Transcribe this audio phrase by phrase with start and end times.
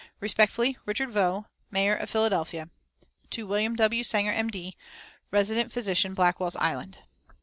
[0.19, 2.71] "Respectfully, "RICHARD VAUX, Mayor of Philadelphia.
[3.29, 3.75] "To WM.
[3.75, 4.03] W.
[4.03, 4.75] SANGER, M.D.,
[5.29, 7.03] Resident Physician, Blackwell's Island."